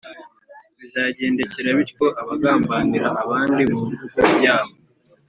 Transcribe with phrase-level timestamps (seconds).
[0.79, 4.73] Bizagendekera bityo abagambanira abandi mu mvugo yabo,